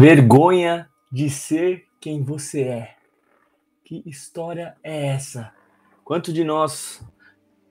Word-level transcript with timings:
Vergonha 0.00 0.90
de 1.10 1.30
ser 1.30 1.86
quem 2.00 2.22
você 2.24 2.62
é. 2.62 2.96
Que 3.84 4.02
história 4.04 4.76
é 4.82 5.06
essa? 5.06 5.52
Quanto 6.04 6.32
de 6.32 6.42
nós 6.42 7.00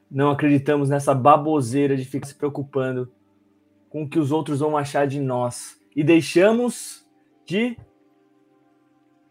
não 0.10 0.32
acreditamos 0.32 0.90
nessa 0.90 1.14
baboseira 1.14 1.98
de 1.98 2.06
ficar 2.06 2.28
se 2.28 2.34
preocupando 2.34 3.12
com 3.90 4.04
o 4.04 4.10
que 4.10 4.18
os 4.18 4.32
outros 4.32 4.62
vão 4.62 4.78
achar 4.78 5.06
de 5.06 5.20
nós 5.20 5.78
e 5.94 6.02
deixamos 6.02 7.06
de 7.46 7.78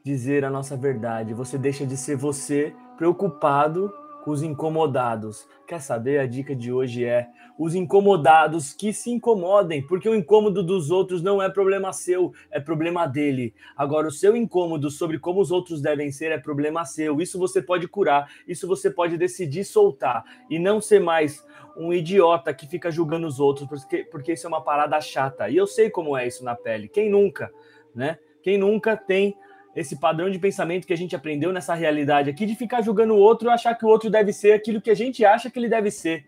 dizer 0.04 0.44
a 0.44 0.50
nossa 0.50 0.76
verdade? 0.76 1.32
Você 1.32 1.56
deixa 1.56 1.86
de 1.86 1.96
ser 1.96 2.16
você 2.16 2.74
preocupado 2.98 3.90
com 4.22 4.30
os 4.30 4.42
incomodados. 4.42 5.46
Quer 5.66 5.80
saber? 5.80 6.20
A 6.20 6.26
dica 6.26 6.54
de 6.54 6.72
hoje 6.72 7.04
é 7.04 7.28
os 7.58 7.74
incomodados 7.74 8.72
que 8.72 8.92
se 8.92 9.10
incomodem, 9.10 9.86
porque 9.86 10.08
o 10.08 10.14
incômodo 10.14 10.62
dos 10.62 10.90
outros 10.90 11.22
não 11.22 11.42
é 11.42 11.48
problema 11.50 11.92
seu, 11.92 12.32
é 12.50 12.58
problema 12.60 13.06
dele. 13.06 13.54
Agora, 13.76 14.08
o 14.08 14.10
seu 14.10 14.36
incômodo 14.36 14.90
sobre 14.90 15.18
como 15.18 15.40
os 15.40 15.50
outros 15.50 15.80
devem 15.80 16.10
ser 16.10 16.32
é 16.32 16.38
problema 16.38 16.84
seu. 16.84 17.20
Isso 17.20 17.38
você 17.38 17.60
pode 17.60 17.86
curar, 17.88 18.30
isso 18.46 18.66
você 18.66 18.90
pode 18.90 19.16
decidir 19.16 19.64
soltar 19.64 20.24
e 20.48 20.58
não 20.58 20.80
ser 20.80 21.00
mais 21.00 21.44
um 21.76 21.92
idiota 21.92 22.52
que 22.52 22.66
fica 22.66 22.90
julgando 22.90 23.26
os 23.26 23.40
outros, 23.40 23.66
porque, 23.68 24.04
porque 24.04 24.32
isso 24.32 24.46
é 24.46 24.48
uma 24.48 24.62
parada 24.62 25.00
chata. 25.00 25.48
E 25.48 25.56
eu 25.56 25.66
sei 25.66 25.90
como 25.90 26.16
é 26.16 26.26
isso 26.26 26.44
na 26.44 26.54
pele. 26.54 26.88
Quem 26.88 27.10
nunca, 27.10 27.50
né? 27.94 28.18
Quem 28.42 28.58
nunca 28.58 28.96
tem 28.96 29.36
esse 29.74 29.96
padrão 29.96 30.30
de 30.30 30.38
pensamento 30.38 30.86
que 30.86 30.92
a 30.92 30.96
gente 30.96 31.16
aprendeu 31.16 31.52
nessa 31.52 31.74
realidade 31.74 32.28
aqui 32.28 32.44
de 32.44 32.54
ficar 32.54 32.82
julgando 32.82 33.14
o 33.14 33.18
outro 33.18 33.48
e 33.48 33.50
achar 33.50 33.74
que 33.74 33.84
o 33.84 33.88
outro 33.88 34.10
deve 34.10 34.32
ser 34.32 34.52
aquilo 34.52 34.80
que 34.80 34.90
a 34.90 34.94
gente 34.94 35.24
acha 35.24 35.50
que 35.50 35.58
ele 35.58 35.68
deve 35.68 35.90
ser. 35.90 36.26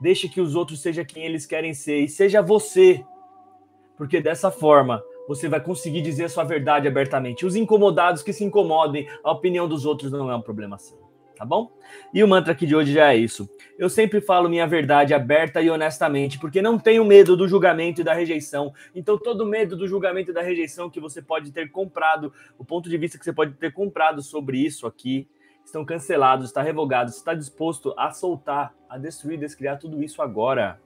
Deixe 0.00 0.28
que 0.28 0.40
os 0.40 0.56
outros 0.56 0.82
sejam 0.82 1.04
quem 1.04 1.24
eles 1.24 1.46
querem 1.46 1.74
ser 1.74 1.98
e 1.98 2.08
seja 2.08 2.42
você. 2.42 3.04
Porque 3.96 4.20
dessa 4.20 4.50
forma 4.50 5.02
você 5.28 5.48
vai 5.48 5.60
conseguir 5.60 6.02
dizer 6.02 6.24
a 6.24 6.28
sua 6.28 6.42
verdade 6.42 6.88
abertamente. 6.88 7.46
Os 7.46 7.54
incomodados 7.54 8.22
que 8.22 8.32
se 8.32 8.42
incomodem, 8.42 9.08
a 9.22 9.30
opinião 9.30 9.68
dos 9.68 9.86
outros 9.86 10.10
não 10.10 10.30
é 10.30 10.34
um 10.34 10.42
problema 10.42 10.76
seu 10.78 11.11
tá 11.42 11.46
bom? 11.46 11.72
E 12.14 12.22
o 12.22 12.28
mantra 12.28 12.52
aqui 12.52 12.64
de 12.64 12.76
hoje 12.76 12.92
já 12.92 13.12
é 13.12 13.16
isso. 13.16 13.50
Eu 13.76 13.90
sempre 13.90 14.20
falo 14.20 14.48
minha 14.48 14.64
verdade 14.64 15.12
aberta 15.12 15.60
e 15.60 15.68
honestamente, 15.68 16.38
porque 16.38 16.62
não 16.62 16.78
tenho 16.78 17.04
medo 17.04 17.36
do 17.36 17.48
julgamento 17.48 18.00
e 18.00 18.04
da 18.04 18.14
rejeição. 18.14 18.72
Então, 18.94 19.18
todo 19.18 19.44
medo 19.44 19.76
do 19.76 19.88
julgamento 19.88 20.30
e 20.30 20.34
da 20.34 20.40
rejeição 20.40 20.88
que 20.88 21.00
você 21.00 21.20
pode 21.20 21.50
ter 21.50 21.68
comprado, 21.72 22.32
o 22.56 22.64
ponto 22.64 22.88
de 22.88 22.96
vista 22.96 23.18
que 23.18 23.24
você 23.24 23.32
pode 23.32 23.54
ter 23.54 23.72
comprado 23.72 24.22
sobre 24.22 24.56
isso 24.58 24.86
aqui, 24.86 25.26
estão 25.64 25.84
cancelados, 25.84 26.46
está 26.46 26.62
revogado, 26.62 27.10
está 27.10 27.34
disposto 27.34 27.92
a 27.98 28.12
soltar, 28.12 28.72
a 28.88 28.96
destruir, 28.96 29.36
descriar 29.36 29.80
tudo 29.80 30.00
isso 30.00 30.22
agora. 30.22 30.80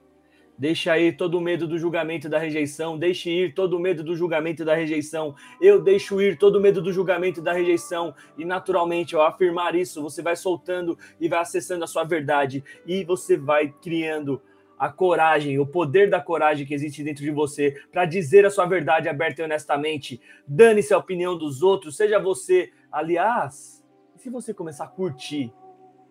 Deixa 0.59 0.99
ir 0.99 1.17
todo 1.17 1.37
o 1.37 1.41
medo 1.41 1.69
do 1.69 1.79
julgamento 1.79 2.27
e 2.27 2.31
da 2.31 2.39
rejeição. 2.39 2.99
Deixe 2.99 3.31
ir 3.31 3.55
todo 3.55 3.77
o 3.77 3.81
medo 3.81 4.03
do 4.03 4.17
julgamento 4.17 4.63
e 4.63 4.65
da 4.65 4.75
rejeição. 4.75 5.35
Eu 5.61 5.83
deixo 5.83 6.21
ir 6.21 6.39
todo 6.39 6.57
o 6.57 6.61
medo 6.61 6.81
do 6.81 6.93
julgamento 6.93 7.41
e 7.41 7.43
da 7.43 7.53
rejeição. 7.53 8.15
E 8.39 8.45
naturalmente, 8.45 9.15
ao 9.15 9.23
afirmar 9.23 9.75
isso, 9.75 10.03
você 10.03 10.23
vai 10.23 10.35
soltando 10.35 10.99
e 11.21 11.29
vai 11.29 11.41
acessando 11.41 11.85
a 11.85 11.87
sua 11.87 12.05
verdade. 12.05 12.65
E 12.87 13.05
você 13.05 13.37
vai 13.37 13.69
criando 13.83 14.41
a 14.79 14.89
coragem, 14.91 15.59
o 15.59 15.67
poder 15.67 16.11
da 16.11 16.21
coragem 16.21 16.67
que 16.67 16.75
existe 16.75 17.03
dentro 17.03 17.25
de 17.25 17.31
você 17.31 17.75
para 17.91 18.05
dizer 18.05 18.45
a 18.45 18.51
sua 18.51 18.67
verdade 18.67 19.09
aberta 19.09 19.43
e 19.43 19.45
honestamente. 19.45 20.21
Dane-se 20.47 20.95
a 20.95 20.99
opinião 20.99 21.37
dos 21.37 21.63
outros, 21.63 21.97
seja 21.97 22.19
você. 22.19 22.71
Aliás, 22.91 23.85
se 24.17 24.31
você 24.31 24.55
começar 24.55 24.85
a 24.85 24.89
curtir 24.89 25.53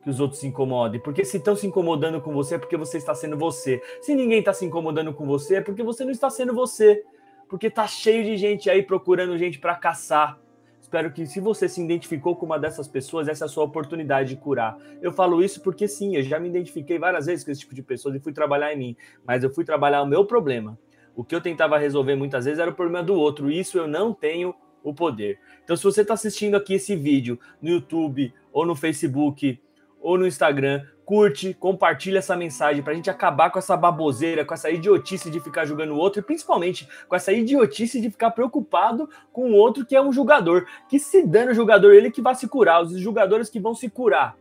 que 0.06 0.10
os 0.12 0.20
outros 0.20 0.40
se 0.40 0.46
incomodem. 0.46 1.02
Porque 1.02 1.26
se 1.26 1.38
estão 1.38 1.56
se 1.56 1.66
incomodando 1.66 2.22
com 2.22 2.32
você, 2.32 2.56
é 2.56 2.58
porque 2.60 2.78
você 2.78 2.98
está 2.98 3.16
sendo 3.16 3.36
você. 3.36 3.82
Se 4.02 4.14
ninguém 4.14 4.38
está 4.38 4.54
se 4.54 4.64
incomodando 4.64 5.12
com 5.12 5.26
você, 5.26 5.56
é 5.56 5.62
porque 5.62 5.82
você 5.82 6.06
não 6.06 6.12
está 6.12 6.30
sendo 6.30 6.54
você. 6.54 7.04
Porque 7.50 7.72
tá 7.72 7.88
cheio 7.88 8.24
de 8.24 8.38
gente 8.38 8.70
aí 8.70 8.84
procurando 8.84 9.36
gente 9.36 9.58
para 9.58 9.74
caçar. 9.74 10.40
Espero 10.80 11.12
que, 11.12 11.26
se 11.26 11.40
você 11.40 11.68
se 11.68 11.84
identificou 11.84 12.36
com 12.36 12.46
uma 12.46 12.60
dessas 12.60 12.88
pessoas, 12.88 13.28
essa 13.28 13.46
é 13.46 13.48
a 13.48 13.50
sua 13.50 13.64
oportunidade 13.64 14.30
de 14.30 14.36
curar. 14.36 14.78
Eu 15.02 15.12
falo 15.12 15.44
isso 15.44 15.60
porque, 15.64 15.88
sim, 15.88 16.16
eu 16.16 16.22
já 16.22 16.40
me 16.40 16.50
identifiquei 16.50 17.00
várias 17.00 17.26
vezes 17.26 17.44
com 17.44 17.50
esse 17.50 17.62
tipo 17.62 17.74
de 17.74 17.82
pessoas 17.82 18.14
e 18.14 18.20
fui 18.20 18.32
trabalhar 18.32 18.72
em 18.72 18.78
mim. 18.78 18.98
Mas 19.26 19.44
eu 19.44 19.50
fui 19.50 19.66
trabalhar 19.66 20.04
o 20.04 20.06
meu 20.06 20.24
problema. 20.24 20.78
O 21.16 21.24
que 21.24 21.34
eu 21.34 21.42
tentava 21.42 21.80
resolver 21.80 22.16
muitas 22.16 22.46
vezes 22.46 22.60
era 22.60 22.70
o 22.70 22.76
problema 22.76 23.02
do 23.02 23.16
outro. 23.16 23.50
E 23.50 23.60
isso 23.60 23.80
eu 23.80 23.88
não 23.88 24.14
tenho 24.14 24.54
o 24.84 24.94
poder. 24.94 25.40
Então, 25.64 25.76
se 25.76 25.84
você 25.84 26.02
está 26.02 26.14
assistindo 26.14 26.54
aqui 26.54 26.76
esse 26.76 26.96
vídeo 26.96 27.40
no 27.60 27.72
YouTube 27.72 28.32
ou 28.54 28.68
no 28.68 28.76
Facebook 28.76 29.60
ou 30.02 30.18
no 30.18 30.28
Instagram. 30.28 30.84
Curte, 31.06 31.54
compartilha 31.54 32.18
essa 32.18 32.36
mensagem 32.36 32.82
para 32.82 32.94
a 32.94 32.96
gente 32.96 33.10
acabar 33.10 33.52
com 33.52 33.60
essa 33.60 33.78
baboseira, 33.78 34.44
com 34.44 34.54
essa 34.54 34.72
idiotice 34.72 35.30
de 35.30 35.40
ficar 35.40 35.66
julgando 35.66 35.94
o 35.94 35.98
outro 35.98 36.20
e 36.20 36.24
principalmente 36.24 36.88
com 37.08 37.16
essa 37.16 37.32
idiotice 37.32 38.02
de 38.02 38.10
ficar 38.10 38.32
preocupado 38.32 39.08
com 39.32 39.52
o 39.52 39.54
outro 39.54 39.86
que 39.86 39.96
é 39.96 40.02
um 40.02 40.12
julgador. 40.12 40.66
Que 40.90 40.98
se 40.98 41.26
dane 41.26 41.52
o 41.52 41.56
julgador, 41.56 41.94
ele 41.94 42.10
que 42.10 42.22
vai 42.22 42.34
se 42.34 42.48
curar, 42.48 42.82
os 42.82 43.00
julgadores 43.00 43.50
que 43.50 43.60
vão 43.60 43.76
se 43.76 43.90
curar. 43.90 44.36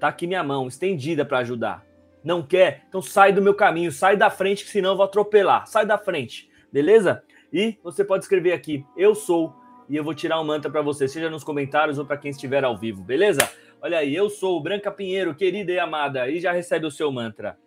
Tá 0.00 0.08
aqui 0.08 0.26
minha 0.26 0.42
mão, 0.42 0.66
estendida 0.66 1.24
para 1.24 1.38
ajudar. 1.38 1.84
Não 2.24 2.42
quer? 2.42 2.84
Então 2.88 3.00
sai 3.00 3.32
do 3.32 3.40
meu 3.40 3.54
caminho, 3.54 3.92
sai 3.92 4.16
da 4.16 4.28
frente, 4.28 4.64
que 4.64 4.70
senão 4.70 4.90
eu 4.90 4.96
vou 4.96 5.04
atropelar. 5.04 5.66
Sai 5.66 5.86
da 5.86 5.98
frente, 5.98 6.50
beleza? 6.72 7.22
E 7.52 7.78
você 7.82 8.04
pode 8.04 8.24
escrever 8.24 8.52
aqui, 8.52 8.84
eu 8.96 9.14
sou, 9.14 9.54
e 9.88 9.96
eu 9.96 10.04
vou 10.04 10.14
tirar 10.14 10.40
um 10.40 10.44
mantra 10.44 10.70
para 10.70 10.82
você, 10.82 11.08
seja 11.08 11.28
nos 11.28 11.42
comentários 11.42 11.98
ou 11.98 12.04
para 12.04 12.16
quem 12.16 12.30
estiver 12.30 12.64
ao 12.64 12.76
vivo, 12.76 13.02
beleza? 13.02 13.50
Olha 13.82 13.96
aí, 13.96 14.14
eu 14.14 14.28
sou 14.28 14.62
Branca 14.62 14.90
Pinheiro, 14.90 15.34
querida 15.34 15.72
e 15.72 15.78
amada, 15.78 16.28
e 16.28 16.38
já 16.38 16.52
recebe 16.52 16.84
o 16.84 16.90
seu 16.90 17.10
mantra. 17.10 17.58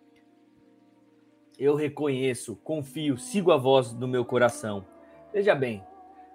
Eu 1.58 1.74
reconheço, 1.74 2.54
confio, 2.62 3.18
sigo 3.18 3.50
a 3.50 3.56
voz 3.56 3.92
do 3.92 4.06
meu 4.06 4.24
coração. 4.24 4.86
Veja 5.32 5.56
bem, 5.56 5.84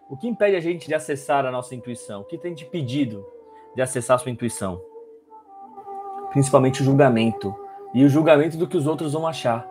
o 0.09 0.17
que 0.17 0.27
impede 0.27 0.57
a 0.57 0.59
gente 0.59 0.85
de 0.85 0.93
acessar 0.93 1.45
a 1.45 1.51
nossa 1.51 1.73
intuição? 1.75 2.21
O 2.21 2.23
que 2.25 2.37
tem 2.37 2.53
te 2.53 2.65
pedido 2.65 3.25
de 3.73 3.81
acessar 3.81 4.15
a 4.15 4.17
sua 4.17 4.31
intuição? 4.31 4.81
Principalmente 6.31 6.81
o 6.81 6.85
julgamento. 6.85 7.55
E 7.93 8.03
o 8.03 8.09
julgamento 8.09 8.57
do 8.57 8.67
que 8.67 8.75
os 8.75 8.85
outros 8.85 9.13
vão 9.13 9.25
achar. 9.25 9.65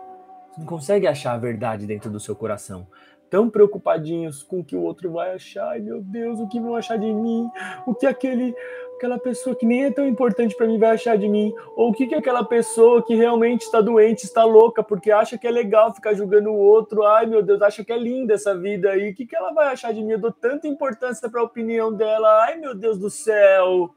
Você 0.49 0.59
não 0.59 0.65
consegue 0.65 1.05
achar 1.05 1.33
a 1.33 1.37
verdade 1.37 1.85
dentro 1.85 2.09
do 2.09 2.19
seu 2.19 2.35
coração 2.35 2.87
tão 3.29 3.49
preocupadinhos 3.49 4.43
com 4.43 4.59
o 4.59 4.63
que 4.63 4.75
o 4.75 4.81
outro 4.81 5.11
vai 5.11 5.33
achar. 5.35 5.69
Ai, 5.69 5.79
meu 5.79 6.01
Deus, 6.01 6.39
o 6.39 6.47
que 6.47 6.59
vão 6.59 6.75
achar 6.75 6.97
de 6.97 7.11
mim? 7.11 7.49
O 7.85 7.93
que 7.93 8.05
aquele 8.05 8.55
aquela 8.99 9.17
pessoa 9.17 9.55
que 9.55 9.65
nem 9.65 9.85
é 9.85 9.91
tão 9.91 10.05
importante 10.05 10.53
para 10.53 10.67
mim 10.67 10.77
vai 10.77 10.91
achar 10.91 11.17
de 11.17 11.27
mim? 11.27 11.53
Ou 11.75 11.89
o 11.89 11.93
que 11.93 12.05
que 12.05 12.15
aquela 12.15 12.43
pessoa 12.43 13.01
que 13.01 13.15
realmente 13.15 13.61
está 13.61 13.79
doente, 13.79 14.25
está 14.25 14.43
louca 14.43 14.83
porque 14.83 15.09
acha 15.09 15.37
que 15.37 15.47
é 15.47 15.51
legal 15.51 15.95
ficar 15.95 16.13
julgando 16.13 16.49
o 16.49 16.57
outro? 16.57 17.03
Ai, 17.03 17.25
meu 17.25 17.41
Deus, 17.41 17.61
acha 17.61 17.83
que 17.83 17.93
é 17.93 17.97
linda 17.97 18.33
essa 18.33 18.57
vida 18.57 18.89
aí. 18.91 19.11
O 19.11 19.15
que 19.15 19.25
que 19.25 19.35
ela 19.35 19.53
vai 19.53 19.67
achar 19.67 19.93
de 19.93 20.03
mim? 20.03 20.11
Eu 20.11 20.19
dou 20.19 20.33
tanta 20.33 20.67
importância 20.67 21.29
para 21.29 21.39
a 21.39 21.45
opinião 21.45 21.93
dela. 21.93 22.43
Ai, 22.43 22.57
meu 22.57 22.75
Deus 22.75 22.99
do 22.99 23.09
céu. 23.09 23.95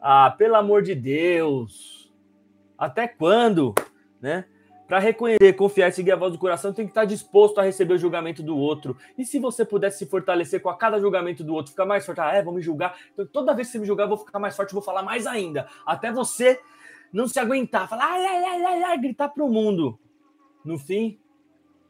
Ah, 0.00 0.32
pelo 0.36 0.54
amor 0.54 0.82
de 0.82 0.94
Deus. 0.94 2.12
Até 2.78 3.08
quando, 3.08 3.74
né? 4.20 4.44
Para 4.92 4.98
reconhecer, 4.98 5.54
confiar 5.54 5.88
e 5.88 5.92
seguir 5.92 6.12
a 6.12 6.16
voz 6.16 6.34
do 6.34 6.38
coração, 6.38 6.70
tem 6.70 6.84
que 6.84 6.90
estar 6.90 7.06
disposto 7.06 7.58
a 7.58 7.62
receber 7.62 7.94
o 7.94 7.98
julgamento 7.98 8.42
do 8.42 8.58
outro. 8.58 8.94
E 9.16 9.24
se 9.24 9.38
você 9.38 9.64
pudesse 9.64 10.00
se 10.00 10.04
fortalecer 10.04 10.60
com 10.60 10.68
a 10.68 10.76
cada 10.76 11.00
julgamento 11.00 11.42
do 11.42 11.54
outro, 11.54 11.70
ficar 11.70 11.86
mais 11.86 12.04
forte, 12.04 12.20
ah, 12.20 12.30
é, 12.34 12.42
vão 12.42 12.52
me 12.52 12.60
julgar. 12.60 12.94
Então, 13.14 13.24
toda 13.24 13.54
vez 13.54 13.68
que 13.68 13.72
você 13.72 13.78
me 13.78 13.86
julgar, 13.86 14.04
eu 14.04 14.10
vou 14.10 14.18
ficar 14.18 14.38
mais 14.38 14.54
forte, 14.54 14.74
vou 14.74 14.82
falar 14.82 15.02
mais 15.02 15.26
ainda. 15.26 15.66
Até 15.86 16.12
você 16.12 16.60
não 17.10 17.26
se 17.26 17.40
aguentar, 17.40 17.88
falar, 17.88 18.04
ai, 18.04 18.22
ai, 18.22 18.44
ai, 18.44 18.64
ai, 18.66 18.82
ai 18.82 18.98
gritar 18.98 19.30
para 19.30 19.42
o 19.42 19.48
mundo. 19.48 19.98
No 20.62 20.78
fim, 20.78 21.18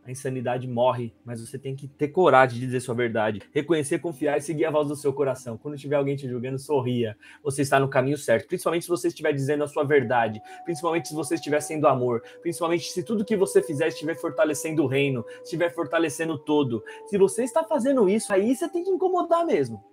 a 0.04 0.10
insanidade 0.10 0.66
morre, 0.66 1.14
mas 1.24 1.40
você 1.40 1.56
tem 1.56 1.76
que 1.76 1.86
ter 1.86 2.08
coragem 2.08 2.58
de 2.58 2.66
dizer 2.66 2.80
sua 2.80 2.94
verdade, 2.94 3.40
reconhecer, 3.52 4.00
confiar 4.00 4.36
e 4.36 4.40
seguir 4.40 4.64
a 4.64 4.70
voz 4.70 4.88
do 4.88 4.96
seu 4.96 5.12
coração. 5.12 5.56
Quando 5.56 5.78
tiver 5.78 5.94
alguém 5.94 6.16
te 6.16 6.28
julgando, 6.28 6.58
sorria. 6.58 7.16
Você 7.42 7.62
está 7.62 7.78
no 7.78 7.88
caminho 7.88 8.18
certo, 8.18 8.48
principalmente 8.48 8.82
se 8.82 8.88
você 8.88 9.08
estiver 9.08 9.32
dizendo 9.32 9.62
a 9.62 9.68
sua 9.68 9.84
verdade, 9.84 10.42
principalmente 10.64 11.08
se 11.08 11.14
você 11.14 11.36
estiver 11.36 11.60
sendo 11.60 11.86
amor, 11.86 12.22
principalmente 12.40 12.90
se 12.90 13.04
tudo 13.04 13.24
que 13.24 13.36
você 13.36 13.62
fizer 13.62 13.88
estiver 13.88 14.16
fortalecendo 14.16 14.82
o 14.82 14.88
reino, 14.88 15.24
estiver 15.44 15.72
fortalecendo 15.72 16.36
todo. 16.36 16.82
Se 17.06 17.16
você 17.16 17.44
está 17.44 17.62
fazendo 17.62 18.08
isso, 18.08 18.32
aí 18.32 18.56
você 18.56 18.68
tem 18.68 18.82
que 18.82 18.90
incomodar 18.90 19.46
mesmo. 19.46 19.84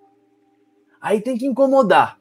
Aí 1.00 1.22
tem 1.22 1.38
que 1.38 1.46
incomodar. 1.46 2.20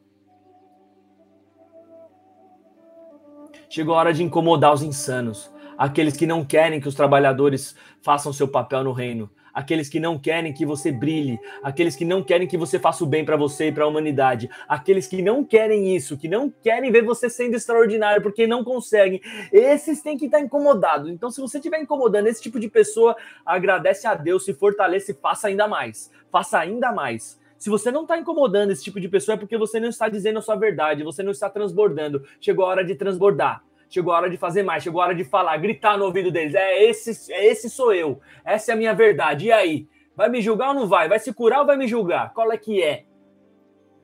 Chegou 3.71 3.95
a 3.95 3.99
hora 3.99 4.15
de 4.15 4.23
incomodar 4.23 4.73
os 4.73 4.83
insanos 4.83 5.51
aqueles 5.79 6.17
que 6.17 6.27
não 6.27 6.45
querem 6.45 6.81
que 6.81 6.89
os 6.89 6.95
trabalhadores 6.97 7.77
façam 8.03 8.33
seu 8.33 8.49
papel 8.49 8.83
no 8.83 8.93
reino, 8.93 9.31
aqueles 9.55 9.89
que 9.89 10.01
não 10.01 10.19
querem 10.19 10.53
que 10.53 10.67
você 10.67 10.91
brilhe, 10.91 11.39
aqueles 11.63 11.95
que 11.95 12.05
não 12.05 12.23
querem 12.23 12.49
que 12.49 12.57
você 12.57 12.79
faça 12.79 13.05
o 13.05 13.07
bem 13.07 13.25
para 13.25 13.37
você 13.37 13.69
e 13.69 13.73
para 13.73 13.85
a 13.85 13.87
humanidade, 13.87 14.51
aqueles 14.69 15.07
que 15.07 15.23
não 15.23 15.45
querem 15.45 15.95
isso, 15.97 16.19
que 16.19 16.29
não 16.29 16.51
querem 16.51 16.91
ver 16.91 17.05
você 17.05 17.31
sendo 17.31 17.55
extraordinário 17.55 18.23
porque 18.23 18.47
não 18.47 18.65
conseguem, 18.65 19.21
esses 19.53 20.03
têm 20.03 20.19
que 20.19 20.27
estar 20.27 20.41
incomodados. 20.41 21.09
Então, 21.09 21.31
se 21.31 21.41
você 21.41 21.59
estiver 21.59 21.81
incomodando 21.81 22.27
esse 22.27 22.43
tipo 22.43 22.59
de 22.59 22.69
pessoa, 22.69 23.17
agradece 23.47 24.07
a 24.07 24.15
Deus, 24.15 24.45
se 24.45 24.53
fortalece 24.53 25.13
e 25.13 25.15
faça 25.15 25.49
ainda 25.49 25.69
mais. 25.69 26.11
Faça 26.31 26.59
ainda 26.59 26.93
mais. 26.93 27.39
Se 27.59 27.69
você 27.69 27.91
não 27.91 28.03
está 28.03 28.17
incomodando 28.17 28.71
esse 28.71 28.85
tipo 28.85 29.01
de 29.01 29.09
pessoa, 29.09 29.35
é 29.35 29.39
porque 29.39 29.59
você 29.59 29.81
não 29.81 29.89
está 29.89 30.09
dizendo 30.09 30.39
a 30.39 30.43
sua 30.43 30.55
verdade, 30.55 31.03
você 31.03 31.25
não 31.25 31.33
está 31.33 31.51
transbordando. 31.51 32.23
Chegou 32.41 32.65
a 32.65 32.69
hora 32.69 32.85
de 32.85 32.95
transbordar. 32.95 33.65
Chegou 33.89 34.13
a 34.13 34.17
hora 34.17 34.31
de 34.31 34.37
fazer 34.37 34.63
mais, 34.63 34.83
chegou 34.83 35.01
a 35.01 35.07
hora 35.07 35.15
de 35.15 35.25
falar, 35.25 35.57
gritar 35.57 35.97
no 35.97 36.05
ouvido 36.05 36.31
deles. 36.31 36.55
É 36.55 36.85
esse, 36.85 37.33
é 37.33 37.47
esse 37.47 37.71
sou 37.71 37.93
eu. 37.93 38.21
Essa 38.45 38.73
é 38.73 38.75
a 38.75 38.77
minha 38.77 38.95
verdade. 38.95 39.47
E 39.47 39.53
aí? 39.53 39.89
Vai 40.15 40.29
me 40.29 40.43
julgar 40.43 40.71
ou 40.71 40.75
não 40.75 40.89
vai? 40.89 41.09
Vai 41.09 41.21
se 41.21 41.33
curar 41.33 41.61
ou 41.61 41.67
vai 41.67 41.77
me 41.77 41.87
julgar? 41.87 42.33
Qual 42.35 42.51
é 42.51 42.59
que 42.59 42.83
é? 42.83 43.05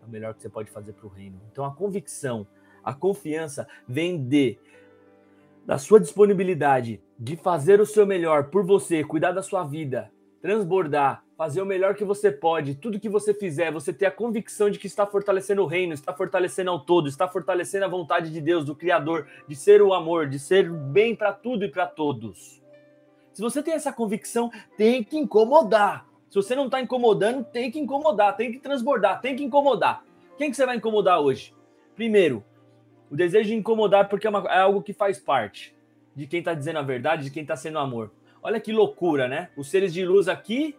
É 0.01 0.07
o 0.07 0.09
melhor 0.09 0.33
que 0.33 0.43
você 0.43 0.49
pode 0.49 0.71
fazer 0.71 0.93
para 0.93 1.07
o 1.07 1.11
reino. 1.11 1.41
Então 1.51 1.65
a 1.65 1.75
convicção, 1.75 2.47
a 2.85 2.95
confiança 2.95 3.67
vem 3.89 4.23
de 4.23 4.59
da 5.67 5.79
sua 5.79 5.99
disponibilidade 5.99 7.03
de 7.19 7.37
fazer 7.37 7.81
o 7.81 7.87
seu 7.87 8.07
melhor 8.07 8.51
por 8.51 8.65
você, 8.65 9.03
cuidar 9.03 9.33
da 9.33 9.43
sua 9.43 9.65
vida, 9.65 10.13
transbordar, 10.41 11.24
fazer 11.37 11.61
o 11.61 11.67
melhor 11.67 11.95
que 11.95 12.05
você 12.05 12.31
pode, 12.31 12.75
tudo 12.77 13.01
que 13.01 13.09
você 13.09 13.35
fizer, 13.35 13.73
você 13.73 13.93
ter 13.93 14.07
a 14.07 14.11
convicção 14.11 14.71
de 14.71 14.79
que 14.79 14.87
está 14.87 15.05
fortalecendo 15.07 15.63
o 15.63 15.67
reino, 15.67 15.93
está 15.93 16.13
fortalecendo 16.13 16.71
ao 16.71 16.81
todo, 16.81 17.09
está 17.09 17.27
fortalecendo 17.27 17.85
a 17.85 17.89
vontade 17.89 18.31
de 18.31 18.41
Deus, 18.41 18.65
do 18.65 18.75
Criador, 18.75 19.27
de 19.49 19.57
ser 19.57 19.83
o 19.83 19.93
amor, 19.93 20.29
de 20.29 20.39
ser 20.39 20.71
bem 20.71 21.15
para 21.15 21.33
tudo 21.33 21.65
e 21.65 21.69
para 21.69 21.87
todos. 21.87 22.63
Se 23.33 23.43
você 23.43 23.63
tem 23.63 23.75
essa 23.75 23.93
convicção, 23.93 24.51
tem 24.77 25.03
que 25.03 25.19
incomodar. 25.19 26.07
Se 26.31 26.37
você 26.37 26.55
não 26.55 26.67
está 26.67 26.81
incomodando, 26.81 27.45
tem 27.45 27.71
que 27.71 27.81
incomodar, 27.81 28.37
tem 28.37 28.53
que 28.53 28.59
transbordar, 28.59 29.21
tem 29.21 29.35
que 29.35 29.43
incomodar. 29.43 30.05
Quem 30.39 30.51
que 30.51 30.57
você 30.57 30.65
vai 30.65 30.77
incomodar 30.77 31.21
hoje? 31.21 31.53
Primeiro, 31.97 32.45
o 33.11 33.17
desejo 33.17 33.49
de 33.49 33.55
incomodar 33.55 34.09
porque 34.09 34.27
é, 34.27 34.31
uma, 34.31 34.41
é 34.49 34.59
algo 34.59 34.83
que 34.83 34.93
faz 34.93 35.19
parte 35.19 35.75
de 36.15 36.27
quem 36.27 36.39
está 36.39 36.55
dizendo 36.55 36.79
a 36.79 36.83
verdade, 36.83 37.25
de 37.25 37.31
quem 37.31 37.43
está 37.43 37.57
sendo 37.57 37.79
amor. 37.79 38.13
Olha 38.43 38.61
que 38.61 38.73
loucura, 38.73 39.27
né? 39.27 39.51
Os 39.57 39.69
seres 39.69 39.93
de 39.93 40.05
luz 40.05 40.29
aqui, 40.29 40.77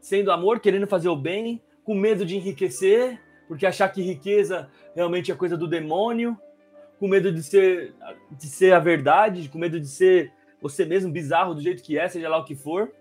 sendo 0.00 0.32
amor, 0.32 0.60
querendo 0.60 0.86
fazer 0.86 1.08
o 1.08 1.16
bem, 1.16 1.62
com 1.84 1.94
medo 1.94 2.24
de 2.24 2.36
enriquecer, 2.36 3.20
porque 3.48 3.66
achar 3.66 3.88
que 3.88 4.02
riqueza 4.02 4.70
realmente 4.94 5.30
é 5.30 5.34
coisa 5.34 5.56
do 5.56 5.66
demônio, 5.66 6.38
com 6.98 7.08
medo 7.08 7.32
de 7.32 7.42
ser, 7.42 7.94
de 8.30 8.46
ser 8.46 8.72
a 8.72 8.78
verdade, 8.78 9.48
com 9.48 9.58
medo 9.58 9.80
de 9.80 9.88
ser 9.88 10.32
você 10.60 10.84
mesmo 10.84 11.10
bizarro 11.10 11.54
do 11.54 11.60
jeito 11.60 11.82
que 11.82 11.98
é, 11.98 12.08
seja 12.08 12.28
lá 12.28 12.38
o 12.38 12.44
que 12.44 12.54
for. 12.54 12.92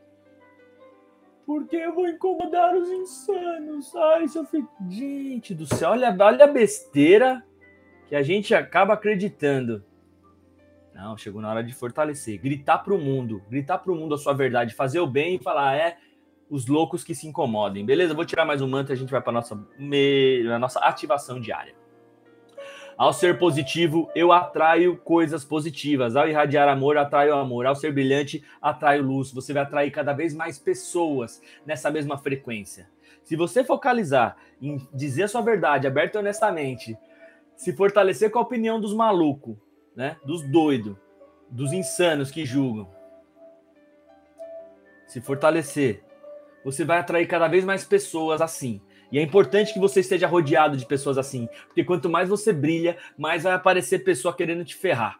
Porque 1.45 1.75
eu 1.75 1.93
vou 1.93 2.07
incomodar 2.07 2.75
os 2.75 2.89
insanos. 2.89 3.95
Ai, 3.95 4.27
se 4.27 4.37
eu. 4.37 4.47
Gente 4.87 5.53
do 5.53 5.65
céu, 5.65 5.91
olha, 5.91 6.15
olha 6.19 6.45
a 6.45 6.47
besteira 6.47 7.43
que 8.07 8.15
a 8.15 8.21
gente 8.21 8.53
acaba 8.53 8.93
acreditando. 8.93 9.83
Não, 10.93 11.17
chegou 11.17 11.41
na 11.41 11.49
hora 11.49 11.63
de 11.63 11.73
fortalecer, 11.73 12.39
gritar 12.39 12.79
para 12.79 12.93
o 12.93 12.97
mundo, 12.97 13.41
gritar 13.49 13.77
para 13.77 13.91
o 13.91 13.95
mundo 13.95 14.15
a 14.15 14.17
sua 14.17 14.33
verdade, 14.33 14.75
fazer 14.75 14.99
o 14.99 15.07
bem 15.07 15.35
e 15.35 15.39
falar, 15.39 15.75
é 15.75 15.97
os 16.49 16.67
loucos 16.67 17.03
que 17.03 17.13
se 17.13 17.27
incomodem. 17.27 17.85
Beleza? 17.85 18.13
Vou 18.13 18.25
tirar 18.25 18.45
mais 18.45 18.61
um 18.61 18.67
manto 18.67 18.91
e 18.91 18.93
a 18.93 18.95
gente 18.95 19.11
vai 19.11 19.21
para 19.21 19.31
nossa 19.31 19.55
me... 19.77 20.47
a 20.51 20.57
nossa 20.57 20.79
ativação 20.79 21.39
diária. 21.39 21.75
Ao 22.97 23.13
ser 23.13 23.39
positivo, 23.39 24.11
eu 24.13 24.33
atraio 24.33 24.97
coisas 24.97 25.45
positivas. 25.45 26.17
Ao 26.17 26.27
irradiar 26.27 26.67
amor, 26.67 26.97
atraio 26.97 27.33
amor. 27.33 27.65
Ao 27.65 27.73
ser 27.73 27.93
brilhante, 27.93 28.43
atraio 28.61 29.01
luz. 29.01 29.31
Você 29.31 29.53
vai 29.53 29.63
atrair 29.63 29.89
cada 29.89 30.11
vez 30.11 30.33
mais 30.33 30.59
pessoas 30.59 31.41
nessa 31.65 31.89
mesma 31.89 32.17
frequência. 32.17 32.89
Se 33.23 33.37
você 33.37 33.63
focalizar 33.63 34.35
em 34.61 34.85
dizer 34.93 35.23
a 35.23 35.27
sua 35.29 35.41
verdade, 35.41 35.87
aberto 35.87 36.15
e 36.15 36.17
honestamente, 36.17 36.97
se 37.55 37.71
fortalecer 37.71 38.31
com 38.31 38.39
a 38.39 38.41
opinião 38.41 38.81
dos 38.81 38.93
malucos, 38.93 39.55
né? 39.95 40.17
Dos 40.25 40.41
doidos, 40.43 40.97
dos 41.49 41.71
insanos 41.71 42.29
que 42.31 42.45
julgam. 42.45 42.89
Se 45.07 45.21
fortalecer, 45.21 46.03
você 46.71 46.85
vai 46.85 46.99
atrair 46.99 47.27
cada 47.27 47.47
vez 47.47 47.65
mais 47.65 47.83
pessoas 47.83 48.41
assim. 48.41 48.81
E 49.11 49.17
é 49.17 49.21
importante 49.21 49.73
que 49.73 49.79
você 49.79 50.01
esteja 50.01 50.27
rodeado 50.27 50.77
de 50.77 50.85
pessoas 50.85 51.17
assim, 51.17 51.49
porque 51.67 51.83
quanto 51.83 52.09
mais 52.09 52.29
você 52.29 52.53
brilha, 52.53 52.97
mais 53.17 53.43
vai 53.43 53.53
aparecer 53.53 54.03
pessoa 54.03 54.35
querendo 54.35 54.63
te 54.63 54.75
ferrar. 54.75 55.19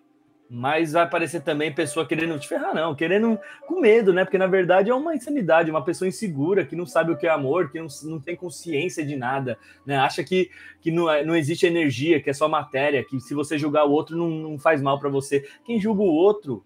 Mais 0.52 0.94
vai 0.94 1.04
aparecer 1.04 1.42
também 1.42 1.72
pessoa 1.72 2.08
querendo 2.08 2.40
te 2.40 2.48
ferrar, 2.48 2.74
não, 2.74 2.96
querendo 2.96 3.40
com 3.68 3.80
medo, 3.80 4.12
né? 4.12 4.26
Porque 4.26 4.38
na 4.38 4.48
verdade 4.48 4.90
é 4.90 4.96
uma 4.96 5.16
insanidade, 5.16 5.70
uma 5.70 5.84
pessoa 5.84 6.08
insegura 6.08 6.66
que 6.66 6.76
não 6.76 6.88
sabe 6.88 7.12
o 7.12 7.18
que 7.18 7.28
é 7.28 7.30
amor, 7.30 7.72
que 7.72 7.80
não, 7.80 7.88
não 8.06 8.20
tem 8.20 8.36
consciência 8.36 9.06
de 9.06 9.16
nada, 9.16 9.60
né? 9.86 9.98
Acha 9.98 10.24
que, 10.24 10.50
que 10.82 10.92
não, 10.92 11.08
é, 11.08 11.24
não 11.24 11.36
existe 11.36 11.68
energia, 11.68 12.20
que 12.20 12.32
é 12.32 12.34
só 12.34 12.48
matéria, 12.48 13.04
que 13.04 13.20
se 13.20 13.36
você 13.36 13.60
julgar 13.60 13.86
o 13.86 13.92
outro 13.92 14.18
não, 14.18 14.28
não 14.28 14.58
faz 14.58 14.82
mal 14.82 15.00
para 15.00 15.10
você. 15.10 15.48
Quem 15.64 15.80
julga 15.80 16.02
o 16.02 16.14
outro 16.14 16.66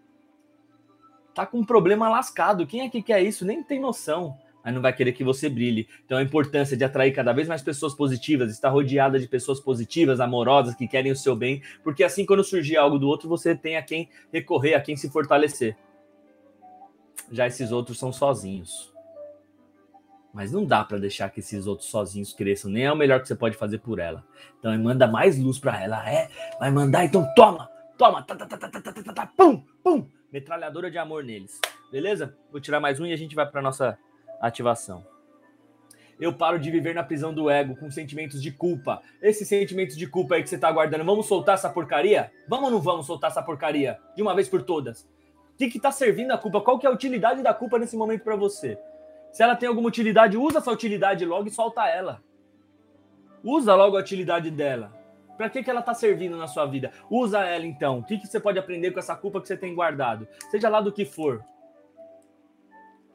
tá 1.33 1.45
com 1.45 1.59
um 1.59 1.65
problema 1.65 2.07
lascado. 2.07 2.65
Quem 2.65 2.81
é 2.81 2.89
que 2.89 3.01
quer 3.01 3.21
isso? 3.21 3.45
Nem 3.45 3.61
tem 3.63 3.81
noção 3.81 4.37
mas 4.63 4.73
não 4.73 4.81
vai 4.81 4.93
querer 4.93 5.11
que 5.11 5.23
você 5.23 5.49
brilhe. 5.49 5.87
Então 6.05 6.17
a 6.17 6.23
importância 6.23 6.77
de 6.77 6.83
atrair 6.83 7.11
cada 7.11 7.33
vez 7.33 7.47
mais 7.47 7.61
pessoas 7.61 7.93
positivas, 7.93 8.51
estar 8.51 8.69
rodeada 8.69 9.19
de 9.19 9.27
pessoas 9.27 9.59
positivas, 9.59 10.19
amorosas, 10.19 10.75
que 10.75 10.87
querem 10.87 11.11
o 11.11 11.15
seu 11.15 11.35
bem, 11.35 11.61
porque 11.83 12.03
assim 12.03 12.25
quando 12.25 12.43
surgir 12.43 12.77
algo 12.77 12.97
do 12.97 13.07
outro, 13.07 13.27
você 13.27 13.55
tem 13.55 13.75
a 13.75 13.83
quem 13.83 14.09
recorrer, 14.31 14.75
a 14.75 14.81
quem 14.81 14.95
se 14.95 15.09
fortalecer. 15.09 15.75
Já 17.31 17.47
esses 17.47 17.71
outros 17.71 17.97
são 17.97 18.13
sozinhos. 18.13 18.93
Mas 20.33 20.51
não 20.51 20.65
dá 20.65 20.83
para 20.83 20.97
deixar 20.97 21.29
que 21.29 21.41
esses 21.41 21.67
outros 21.67 21.89
sozinhos 21.89 22.33
cresçam, 22.33 22.71
nem 22.71 22.85
é 22.85 22.91
o 22.91 22.95
melhor 22.95 23.21
que 23.21 23.27
você 23.27 23.35
pode 23.35 23.55
fazer 23.55 23.77
por 23.79 23.99
ela. 23.99 24.23
Então 24.57 24.75
manda 24.79 25.07
mais 25.07 25.37
luz 25.37 25.59
para 25.59 25.79
ela, 25.81 26.09
é, 26.09 26.27
vai 26.59 26.71
mandar, 26.71 27.05
então 27.05 27.27
toma, 27.35 27.69
toma, 27.97 28.23
tá, 28.23 28.35
tá, 28.35 28.47
tá, 28.47 28.57
tá, 28.57 28.69
tá, 28.69 28.81
tá, 28.81 29.03
tá, 29.03 29.13
tá, 29.13 29.27
pum, 29.27 29.63
pum, 29.83 30.07
metralhadora 30.31 30.89
de 30.89 30.97
amor 30.97 31.23
neles. 31.23 31.59
Beleza? 31.91 32.35
Vou 32.51 32.59
tirar 32.59 32.79
mais 32.79 32.99
um 32.99 33.05
e 33.05 33.13
a 33.13 33.15
gente 33.15 33.35
vai 33.35 33.45
para 33.47 33.61
nossa 33.61 33.95
ativação. 34.47 35.05
Eu 36.19 36.33
paro 36.33 36.59
de 36.59 36.69
viver 36.69 36.93
na 36.93 37.03
prisão 37.03 37.33
do 37.33 37.49
ego 37.49 37.75
com 37.75 37.89
sentimentos 37.89 38.41
de 38.41 38.51
culpa. 38.51 39.01
Esse 39.21 39.45
sentimento 39.45 39.95
de 39.97 40.05
culpa 40.07 40.35
aí 40.35 40.43
que 40.43 40.49
você 40.49 40.57
tá 40.57 40.71
guardando, 40.71 41.03
vamos 41.03 41.25
soltar 41.25 41.55
essa 41.55 41.69
porcaria? 41.69 42.31
Vamos 42.47 42.65
ou 42.65 42.71
não 42.71 42.81
vamos 42.81 43.07
soltar 43.07 43.31
essa 43.31 43.41
porcaria? 43.41 43.99
De 44.15 44.21
uma 44.21 44.35
vez 44.35 44.47
por 44.47 44.61
todas. 44.61 45.01
O 45.53 45.57
que, 45.57 45.69
que 45.69 45.79
tá 45.79 45.91
servindo 45.91 46.31
a 46.31 46.37
culpa? 46.37 46.61
Qual 46.61 46.77
que 46.77 46.85
é 46.85 46.89
a 46.89 46.93
utilidade 46.93 47.41
da 47.41 47.53
culpa 47.53 47.79
nesse 47.79 47.95
momento 47.95 48.23
para 48.23 48.35
você? 48.35 48.77
Se 49.31 49.41
ela 49.41 49.55
tem 49.55 49.67
alguma 49.67 49.87
utilidade, 49.87 50.37
usa 50.37 50.59
essa 50.59 50.71
utilidade 50.71 51.25
logo 51.25 51.47
e 51.47 51.51
solta 51.51 51.87
ela. 51.87 52.21
Usa 53.43 53.73
logo 53.75 53.97
a 53.97 53.99
utilidade 53.99 54.51
dela. 54.51 54.93
Para 55.35 55.49
que, 55.49 55.63
que 55.63 55.69
ela 55.69 55.79
está 55.79 55.93
servindo 55.93 56.37
na 56.37 56.47
sua 56.47 56.65
vida? 56.65 56.91
Usa 57.09 57.39
ela 57.43 57.65
então. 57.65 57.99
O 57.99 58.03
que, 58.03 58.17
que 58.17 58.27
você 58.27 58.39
pode 58.39 58.59
aprender 58.59 58.91
com 58.91 58.99
essa 58.99 59.15
culpa 59.15 59.41
que 59.41 59.47
você 59.47 59.57
tem 59.57 59.73
guardado? 59.73 60.27
Seja 60.51 60.69
lá 60.69 60.79
do 60.79 60.91
que 60.91 61.05
for. 61.05 61.43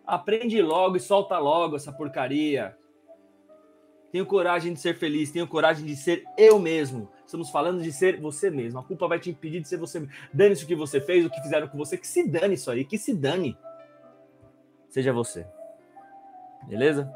Aprende 0.09 0.63
logo 0.63 0.97
e 0.97 1.01
solta 1.01 1.37
logo 1.37 1.77
essa 1.77 1.93
porcaria. 1.93 2.75
Tenho 4.11 4.25
coragem 4.25 4.73
de 4.73 4.81
ser 4.81 4.97
feliz, 4.97 5.31
tenho 5.31 5.47
coragem 5.47 5.85
de 5.85 5.95
ser 5.95 6.25
eu 6.35 6.59
mesmo. 6.59 7.11
Estamos 7.27 7.51
falando 7.51 7.83
de 7.83 7.93
ser 7.93 8.19
você 8.19 8.49
mesmo. 8.49 8.81
A 8.81 8.83
culpa 8.83 9.07
vai 9.07 9.21
te 9.21 9.29
impedir 9.29 9.61
de 9.61 9.69
ser 9.69 9.77
você 9.77 10.01
mesmo. 10.01 10.15
Dane-se 10.33 10.65
o 10.65 10.67
que 10.67 10.75
você 10.75 10.99
fez, 10.99 11.27
o 11.27 11.31
que 11.31 11.43
fizeram 11.43 11.69
com 11.69 11.77
você, 11.77 11.99
que 11.99 12.07
se 12.07 12.27
dane 12.27 12.55
isso 12.55 12.71
aí, 12.71 12.87
que 12.87 12.97
se 12.97 13.15
dane. 13.15 13.55
Seja 14.89 15.13
você. 15.13 15.47
Beleza? 16.67 17.13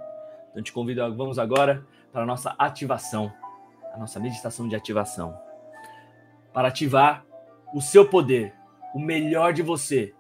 Então 0.51 0.63
te 0.63 0.71
convido, 0.71 1.01
vamos 1.17 1.39
agora 1.39 1.87
para 2.13 2.25
a 2.25 2.27
nossa 2.27 2.55
ativação, 2.59 3.33
a 3.95 3.97
nossa 3.97 4.21
meditação 4.21 4.69
de 4.69 4.77
ativação. 4.77 5.35
Para 6.53 6.69
ativar 6.69 7.25
o 7.73 7.81
seu 7.81 8.07
poder, 8.07 8.55
o 8.95 8.99
melhor 8.99 9.55
de 9.55 9.63
você, 9.63 10.15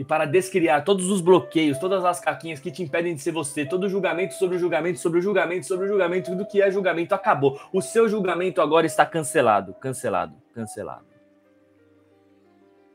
e 0.00 0.04
para 0.04 0.24
descriar 0.24 0.82
todos 0.82 1.10
os 1.10 1.20
bloqueios, 1.20 1.76
todas 1.76 2.02
as 2.06 2.18
caquinhas 2.18 2.58
que 2.58 2.70
te 2.70 2.82
impedem 2.82 3.14
de 3.14 3.20
ser 3.20 3.32
você, 3.32 3.66
todo 3.66 3.86
julgamento 3.86 4.32
sobre 4.32 4.56
o 4.56 4.58
julgamento, 4.58 4.98
sobre 4.98 5.18
o 5.18 5.20
julgamento, 5.20 5.66
sobre 5.66 5.84
o 5.84 5.88
julgamento, 5.90 6.30
tudo 6.30 6.46
que 6.46 6.62
é 6.62 6.70
julgamento 6.70 7.14
acabou. 7.14 7.60
O 7.70 7.82
seu 7.82 8.08
julgamento 8.08 8.62
agora 8.62 8.86
está 8.86 9.04
cancelado, 9.04 9.74
cancelado, 9.74 10.34
cancelado. 10.54 11.04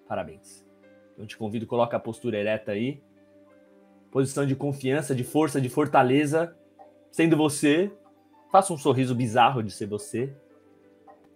Parabéns. 0.08 0.66
Eu 1.16 1.28
te 1.28 1.38
convido, 1.38 1.68
coloca 1.68 1.96
a 1.96 2.00
postura 2.00 2.40
ereta 2.40 2.72
aí. 2.72 3.00
Posição 4.10 4.44
de 4.44 4.56
confiança, 4.56 5.14
de 5.14 5.24
força, 5.24 5.62
de 5.62 5.70
fortaleza, 5.70 6.58
sendo 7.12 7.38
você. 7.38 7.92
Faça 8.52 8.74
um 8.74 8.80
sorriso 8.80 9.14
bizarro 9.14 9.62
de 9.62 9.70
ser 9.70 9.86
você. 9.86 10.34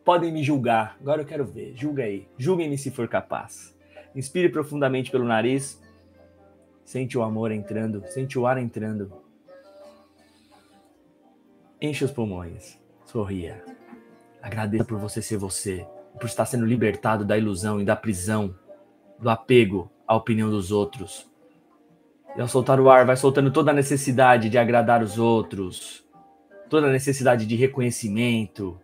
Podem 0.04 0.34
me 0.34 0.42
julgar. 0.42 0.98
Agora 1.00 1.22
eu 1.22 1.28
quero 1.28 1.46
ver. 1.46 1.74
Julga 1.76 2.06
aí. 2.06 2.28
Julguem-me 2.40 2.76
se 2.76 2.90
for 2.90 3.08
capaz. 3.08 3.78
Inspire 4.16 4.50
profundamente 4.50 5.12
pelo 5.12 5.26
nariz. 5.26 5.82
Sente 6.84 7.18
o 7.18 7.24
amor 7.24 7.52
entrando, 7.52 8.04
sente 8.08 8.38
o 8.40 8.48
ar 8.48 8.58
entrando. 8.58 9.12
Enche 11.82 12.04
os 12.04 12.12
pulmões. 12.12 12.80
Sorria. 13.06 13.64
Agradeça 14.42 14.86
por 14.86 14.98
você 14.98 15.22
ser 15.22 15.38
você, 15.38 15.86
por 16.20 16.26
estar 16.26 16.46
sendo 16.46 16.66
libertado 16.66 17.26
da 17.26 17.38
ilusão 17.38 17.80
e 17.82 17.86
da 17.86 17.96
prisão, 17.96 18.56
do 19.20 19.30
apego 19.30 19.92
à 20.08 20.16
opinião 20.16 20.50
dos 20.50 20.72
outros. 20.72 21.30
E 22.36 22.42
ao 22.42 22.48
soltar 22.48 22.80
o 22.80 22.90
ar, 22.90 23.06
vai 23.06 23.18
soltando 23.18 23.52
toda 23.52 23.72
a 23.72 23.74
necessidade 23.74 24.50
de 24.50 24.58
agradar 24.58 25.02
os 25.04 25.18
outros, 25.18 26.06
toda 26.70 26.88
a 26.88 26.92
necessidade 26.92 27.46
de 27.46 27.56
reconhecimento. 27.56 28.80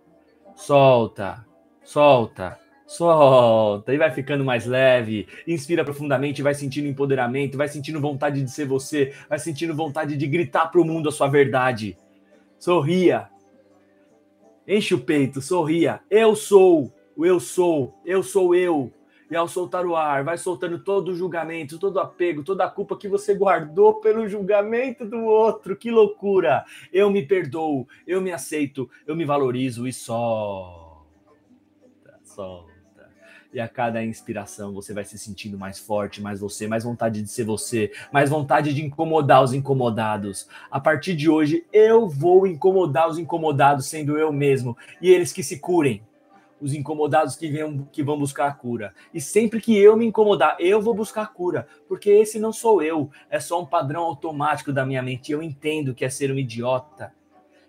Solta, 0.55 1.45
solta, 1.83 2.57
Solta 2.85 3.93
e 3.93 3.97
vai 3.97 4.11
ficando 4.11 4.45
mais 4.45 4.65
leve. 4.65 5.27
Inspira 5.47 5.83
profundamente, 5.83 6.43
vai 6.43 6.53
sentindo 6.53 6.87
empoderamento, 6.87 7.57
vai 7.57 7.67
sentindo 7.67 7.99
vontade 7.99 8.43
de 8.43 8.51
ser 8.51 8.65
você, 8.65 9.13
vai 9.27 9.39
sentindo 9.39 9.75
vontade 9.75 10.15
de 10.15 10.27
gritar 10.27 10.67
para 10.67 10.79
o 10.79 10.85
mundo 10.85 11.09
a 11.09 11.11
sua 11.11 11.27
verdade. 11.27 11.97
Sorria. 12.59 13.27
Enche 14.67 14.93
o 14.93 14.99
peito, 14.99 15.41
sorria. 15.41 16.01
Eu 16.09 16.35
sou, 16.35 16.93
o 17.15 17.25
eu 17.25 17.39
sou, 17.39 17.99
eu 18.05 18.21
sou 18.21 18.55
eu. 18.55 18.91
E 19.29 19.35
ao 19.35 19.47
soltar 19.47 19.85
o 19.87 19.95
ar, 19.95 20.23
vai 20.23 20.37
soltando 20.37 20.83
todo 20.83 21.09
o 21.09 21.15
julgamento, 21.15 21.79
todo 21.79 21.95
o 21.95 21.99
apego, 21.99 22.43
toda 22.43 22.63
a 22.63 22.69
culpa 22.69 22.95
que 22.95 23.07
você 23.07 23.33
guardou 23.33 23.95
pelo 23.95 24.27
julgamento 24.27 25.03
do 25.03 25.23
outro. 25.23 25.75
Que 25.75 25.89
loucura! 25.89 26.63
Eu 26.93 27.09
me 27.09 27.25
perdoo, 27.25 27.87
eu 28.05 28.21
me 28.21 28.31
aceito, 28.31 28.87
eu 29.07 29.15
me 29.15 29.25
valorizo 29.25 29.87
e 29.87 29.93
solta, 29.93 31.07
solta. 32.23 32.74
E 33.53 33.59
a 33.59 33.67
cada 33.67 34.03
inspiração 34.03 34.73
você 34.73 34.93
vai 34.93 35.03
se 35.03 35.17
sentindo 35.17 35.57
mais 35.57 35.79
forte, 35.79 36.21
mais 36.21 36.39
você, 36.39 36.67
mais 36.67 36.83
vontade 36.83 37.21
de 37.21 37.29
ser 37.29 37.43
você, 37.43 37.91
mais 38.11 38.29
vontade 38.29 38.73
de 38.73 38.83
incomodar 38.83 39.43
os 39.43 39.53
incomodados. 39.53 40.47
A 40.69 40.79
partir 40.79 41.15
de 41.15 41.29
hoje, 41.29 41.65
eu 41.71 42.09
vou 42.09 42.45
incomodar 42.45 43.09
os 43.09 43.17
incomodados 43.17 43.85
sendo 43.87 44.17
eu 44.17 44.31
mesmo. 44.31 44.77
E 45.01 45.09
eles 45.09 45.31
que 45.31 45.43
se 45.43 45.59
curem 45.59 46.01
os 46.59 46.73
incomodados 46.73 47.35
que, 47.35 47.49
vêm, 47.49 47.87
que 47.91 48.03
vão 48.03 48.17
buscar 48.17 48.47
a 48.47 48.53
cura. 48.53 48.93
E 49.13 49.19
sempre 49.19 49.61
que 49.61 49.77
eu 49.77 49.95
me 49.95 50.05
incomodar, 50.05 50.55
eu 50.59 50.81
vou 50.81 50.93
buscar 50.93 51.23
a 51.23 51.27
cura, 51.27 51.67
porque 51.87 52.09
esse 52.09 52.39
não 52.39 52.51
sou 52.51 52.81
eu, 52.81 53.09
é 53.29 53.39
só 53.39 53.61
um 53.61 53.65
padrão 53.65 54.03
automático 54.03 54.71
da 54.71 54.85
minha 54.85 55.01
mente. 55.01 55.31
Eu 55.31 55.43
entendo 55.43 55.93
que 55.93 56.05
é 56.05 56.09
ser 56.09 56.31
um 56.31 56.39
idiota. 56.39 57.13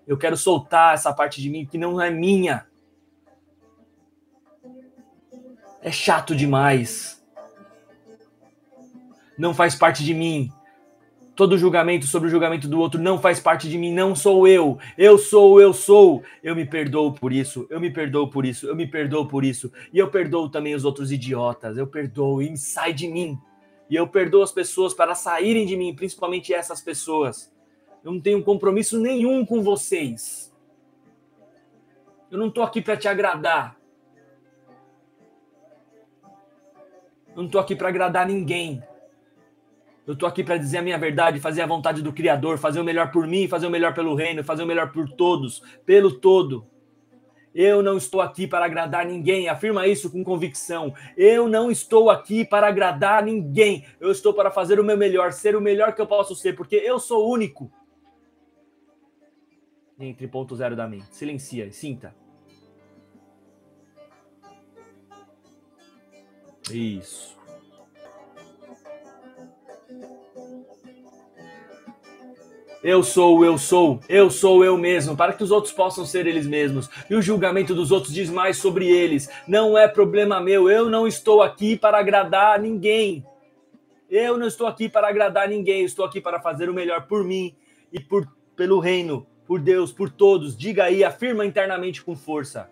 Eu 0.06 0.16
quero 0.16 0.36
soltar 0.36 0.94
essa 0.94 1.12
parte 1.12 1.42
de 1.42 1.50
mim 1.50 1.66
que 1.66 1.76
não 1.76 2.00
é 2.00 2.10
minha. 2.10 2.66
É 5.86 5.92
chato 5.92 6.34
demais. 6.34 7.24
Não 9.38 9.54
faz 9.54 9.76
parte 9.76 10.02
de 10.02 10.12
mim. 10.12 10.50
Todo 11.36 11.56
julgamento 11.56 12.08
sobre 12.08 12.26
o 12.26 12.30
julgamento 12.30 12.66
do 12.66 12.80
outro 12.80 13.00
não 13.00 13.20
faz 13.20 13.38
parte 13.38 13.68
de 13.68 13.78
mim, 13.78 13.94
não 13.94 14.12
sou 14.12 14.48
eu. 14.48 14.80
Eu 14.98 15.16
sou, 15.16 15.60
eu 15.60 15.72
sou. 15.72 16.24
Eu 16.42 16.56
me 16.56 16.66
perdoo 16.66 17.12
por 17.12 17.32
isso, 17.32 17.68
eu 17.70 17.78
me 17.78 17.88
perdoo 17.88 18.28
por 18.28 18.44
isso, 18.44 18.66
eu 18.66 18.74
me 18.74 18.84
perdoo 18.84 19.28
por 19.28 19.44
isso. 19.44 19.70
E 19.92 19.98
eu 20.00 20.10
perdoo 20.10 20.48
também 20.48 20.74
os 20.74 20.84
outros 20.84 21.12
idiotas. 21.12 21.78
Eu 21.78 21.86
perdoo 21.86 22.42
e 22.42 22.56
sai 22.56 22.92
de 22.92 23.06
mim. 23.06 23.38
E 23.88 23.94
eu 23.94 24.08
perdoo 24.08 24.42
as 24.42 24.50
pessoas 24.50 24.92
para 24.92 25.14
saírem 25.14 25.66
de 25.66 25.76
mim, 25.76 25.94
principalmente 25.94 26.52
essas 26.52 26.80
pessoas. 26.80 27.48
Eu 28.02 28.10
não 28.10 28.20
tenho 28.20 28.42
compromisso 28.42 28.98
nenhum 28.98 29.46
com 29.46 29.62
vocês. 29.62 30.52
Eu 32.28 32.38
não 32.38 32.48
estou 32.48 32.64
aqui 32.64 32.82
para 32.82 32.96
te 32.96 33.06
agradar. 33.06 33.76
Eu 37.36 37.42
não 37.42 37.46
estou 37.46 37.60
aqui 37.60 37.76
para 37.76 37.90
agradar 37.90 38.26
ninguém. 38.26 38.82
Eu 40.06 40.16
tô 40.16 40.24
aqui 40.24 40.42
para 40.42 40.56
dizer 40.56 40.78
a 40.78 40.82
minha 40.82 40.96
verdade, 40.96 41.38
fazer 41.38 41.60
a 41.60 41.66
vontade 41.66 42.00
do 42.00 42.10
Criador, 42.10 42.56
fazer 42.56 42.80
o 42.80 42.84
melhor 42.84 43.10
por 43.12 43.26
mim, 43.26 43.46
fazer 43.46 43.66
o 43.66 43.70
melhor 43.70 43.92
pelo 43.92 44.14
reino, 44.14 44.42
fazer 44.42 44.62
o 44.62 44.66
melhor 44.66 44.90
por 44.90 45.06
todos, 45.06 45.62
pelo 45.84 46.18
todo. 46.18 46.66
Eu 47.54 47.82
não 47.82 47.98
estou 47.98 48.22
aqui 48.22 48.46
para 48.46 48.64
agradar 48.64 49.04
ninguém, 49.04 49.50
afirma 49.50 49.86
isso 49.86 50.10
com 50.10 50.24
convicção. 50.24 50.94
Eu 51.14 51.46
não 51.46 51.70
estou 51.70 52.08
aqui 52.08 52.42
para 52.42 52.68
agradar 52.68 53.22
ninguém. 53.22 53.84
Eu 54.00 54.10
estou 54.10 54.32
para 54.32 54.50
fazer 54.50 54.80
o 54.80 54.84
meu 54.84 54.96
melhor, 54.96 55.30
ser 55.30 55.54
o 55.56 55.60
melhor 55.60 55.94
que 55.94 56.00
eu 56.00 56.06
posso 56.06 56.34
ser, 56.34 56.56
porque 56.56 56.76
eu 56.76 56.98
sou 56.98 57.30
único. 57.30 57.70
Entre 59.98 60.26
ponto 60.26 60.56
zero 60.56 60.74
da 60.74 60.88
mente. 60.88 61.14
Silencia, 61.14 61.70
sinta. 61.70 62.14
Isso. 66.70 67.36
Eu 72.82 73.02
sou, 73.02 73.44
eu 73.44 73.58
sou, 73.58 74.00
eu 74.08 74.30
sou 74.30 74.64
eu 74.64 74.78
mesmo, 74.78 75.16
para 75.16 75.32
que 75.32 75.42
os 75.42 75.50
outros 75.50 75.72
possam 75.72 76.06
ser 76.06 76.26
eles 76.26 76.46
mesmos. 76.46 76.88
E 77.10 77.16
o 77.16 77.22
julgamento 77.22 77.74
dos 77.74 77.90
outros 77.90 78.12
diz 78.14 78.30
mais 78.30 78.58
sobre 78.58 78.88
eles. 78.88 79.28
Não 79.48 79.76
é 79.76 79.88
problema 79.88 80.40
meu, 80.40 80.70
eu 80.70 80.88
não 80.88 81.06
estou 81.06 81.42
aqui 81.42 81.76
para 81.76 81.98
agradar 81.98 82.60
ninguém. 82.60 83.26
Eu 84.08 84.38
não 84.38 84.46
estou 84.46 84.68
aqui 84.68 84.88
para 84.88 85.08
agradar 85.08 85.48
ninguém, 85.48 85.84
estou 85.84 86.04
aqui 86.04 86.20
para 86.20 86.40
fazer 86.40 86.70
o 86.70 86.74
melhor 86.74 87.08
por 87.08 87.24
mim 87.24 87.56
e 87.92 87.98
por 87.98 88.28
pelo 88.54 88.78
reino, 88.78 89.26
por 89.46 89.60
Deus, 89.60 89.92
por 89.92 90.08
todos. 90.08 90.56
Diga 90.56 90.84
aí, 90.84 91.02
afirma 91.02 91.44
internamente 91.44 92.02
com 92.04 92.14
força. 92.14 92.70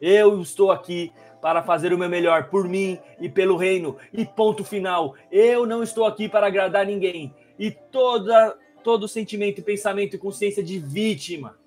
Eu 0.00 0.40
estou 0.40 0.72
aqui 0.72 1.12
para 1.44 1.62
fazer 1.62 1.92
o 1.92 1.98
meu 1.98 2.08
melhor 2.08 2.48
por 2.48 2.66
mim 2.66 2.98
e 3.20 3.28
pelo 3.28 3.58
reino. 3.58 3.98
E 4.10 4.24
ponto 4.24 4.64
final. 4.64 5.14
Eu 5.30 5.66
não 5.66 5.82
estou 5.82 6.06
aqui 6.06 6.26
para 6.26 6.46
agradar 6.46 6.86
ninguém. 6.86 7.34
E 7.58 7.70
toda 7.70 8.58
todo 8.82 9.06
sentimento, 9.06 9.62
pensamento 9.62 10.16
e 10.16 10.18
consciência 10.18 10.64
de 10.64 10.78
vítima, 10.78 11.58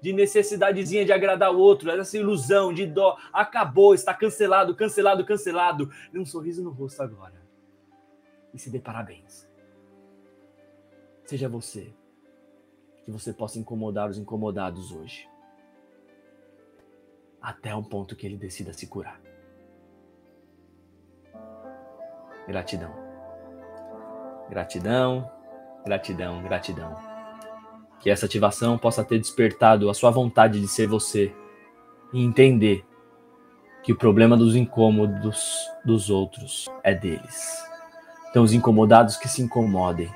de 0.00 0.12
necessidadezinha 0.12 1.04
de 1.04 1.12
agradar 1.12 1.54
o 1.54 1.58
outro, 1.60 1.88
essa 1.88 2.18
ilusão 2.18 2.74
de 2.74 2.84
dó, 2.84 3.16
acabou, 3.32 3.94
está 3.94 4.12
cancelado, 4.12 4.74
cancelado, 4.74 5.24
cancelado. 5.24 5.88
Dê 6.12 6.18
um 6.18 6.26
sorriso 6.26 6.60
no 6.60 6.70
rosto 6.70 7.00
agora. 7.00 7.40
E 8.52 8.58
se 8.58 8.70
dê 8.70 8.80
parabéns. 8.80 9.48
Seja 11.26 11.48
você. 11.48 11.94
Que 13.04 13.12
você 13.12 13.32
possa 13.32 13.60
incomodar 13.60 14.10
os 14.10 14.18
incomodados 14.18 14.90
hoje. 14.90 15.31
Até 17.42 17.74
um 17.74 17.82
ponto 17.82 18.14
que 18.14 18.24
ele 18.24 18.36
decida 18.36 18.72
se 18.72 18.86
curar. 18.86 19.20
Gratidão. 22.46 22.94
Gratidão. 24.48 25.30
Gratidão, 25.84 26.42
gratidão. 26.42 26.94
Que 27.98 28.10
essa 28.10 28.26
ativação 28.26 28.78
possa 28.78 29.04
ter 29.04 29.18
despertado 29.18 29.90
a 29.90 29.94
sua 29.94 30.10
vontade 30.10 30.60
de 30.60 30.68
ser 30.68 30.86
você 30.86 31.34
e 32.12 32.22
entender 32.22 32.84
que 33.82 33.92
o 33.92 33.96
problema 33.96 34.36
dos 34.36 34.54
incômodos 34.54 35.68
dos 35.84 36.08
outros 36.10 36.68
é 36.84 36.94
deles. 36.94 37.64
Então, 38.30 38.44
os 38.44 38.52
incomodados 38.52 39.16
que 39.16 39.28
se 39.28 39.42
incomodem. 39.42 40.10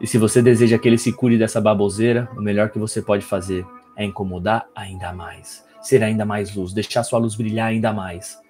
E 0.00 0.06
se 0.06 0.18
você 0.18 0.42
deseja 0.42 0.78
que 0.78 0.86
ele 0.86 0.98
se 0.98 1.12
cure 1.12 1.38
dessa 1.38 1.60
baboseira, 1.60 2.28
o 2.36 2.42
melhor 2.42 2.68
que 2.68 2.78
você 2.78 3.00
pode 3.00 3.24
fazer 3.24 3.66
é 3.96 4.04
incomodar 4.04 4.66
ainda 4.74 5.12
mais, 5.12 5.66
ser 5.80 6.02
ainda 6.02 6.24
mais 6.24 6.54
luz, 6.54 6.72
deixar 6.72 7.02
sua 7.04 7.18
luz 7.18 7.34
brilhar 7.34 7.68
ainda 7.68 7.92
mais, 7.92 8.40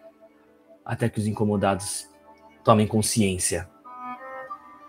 até 0.84 1.08
que 1.08 1.18
os 1.18 1.26
incomodados 1.26 2.08
tomem 2.62 2.86
consciência 2.86 3.68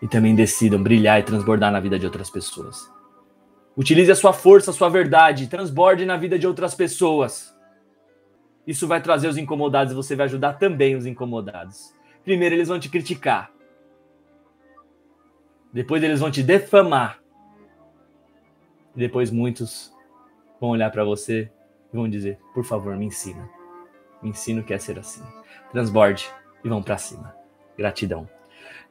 e 0.02 0.08
também 0.08 0.36
decidam 0.36 0.82
brilhar 0.82 1.20
e 1.20 1.24
transbordar 1.24 1.72
na 1.72 1.80
vida 1.80 1.98
de 1.98 2.06
outras 2.06 2.30
pessoas. 2.30 2.92
Utilize 3.78 4.12
a 4.12 4.16
sua 4.16 4.32
força, 4.32 4.72
a 4.72 4.74
sua 4.74 4.90
verdade, 4.90 5.48
transborde 5.48 6.06
na 6.06 6.16
vida 6.16 6.40
de 6.40 6.48
outras 6.48 6.74
pessoas. 6.74 7.54
Isso 8.66 8.88
vai 8.88 9.02
trazer 9.02 9.28
os 9.28 9.38
incomodados 9.38 9.92
e 9.92 9.96
você 9.96 10.16
vai 10.16 10.26
ajudar 10.26 10.54
também 10.54 10.96
os 10.96 11.06
incomodados. 11.06 11.94
Primeiro 12.24 12.56
eles 12.56 12.68
vão 12.68 12.80
te 12.80 12.90
criticar. 12.90 13.52
Depois 15.72 16.02
eles 16.02 16.20
vão 16.20 16.32
te 16.32 16.42
defamar. 16.42 17.20
E 18.96 19.00
depois 19.00 19.30
muitos 19.30 19.95
vão 20.60 20.72
olhar 20.72 20.92
para 20.92 21.04
você 21.04 21.50
e 21.94 21.96
vão 21.96 22.10
dizer: 22.10 22.40
"Por 22.54 22.64
favor, 22.64 22.96
me 22.96 23.06
ensina. 23.06 23.50
Me 24.22 24.30
ensina 24.30 24.62
o 24.62 24.64
que 24.64 24.74
é 24.74 24.78
ser 24.78 25.00
assim." 25.00 25.24
Transborde 25.72 26.30
e 26.64 26.70
vão 26.70 26.82
para 26.82 26.98
cima. 26.98 27.36
Gratidão. 27.78 28.28